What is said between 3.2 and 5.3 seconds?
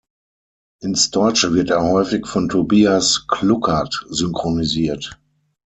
Kluckert synchronisiert.